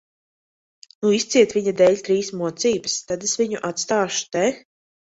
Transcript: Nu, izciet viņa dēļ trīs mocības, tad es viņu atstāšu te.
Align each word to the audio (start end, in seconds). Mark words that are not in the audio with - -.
Nu, 1.03 1.11
izciet 1.17 1.53
viņa 1.59 1.75
dēļ 1.83 2.01
trīs 2.09 2.33
mocības, 2.43 2.99
tad 3.13 3.31
es 3.31 3.39
viņu 3.45 3.65
atstāšu 3.73 4.29
te. 4.37 4.53